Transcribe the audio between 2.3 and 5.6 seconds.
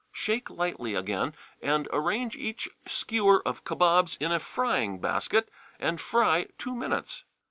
each skewer of kabobs in a frying basket,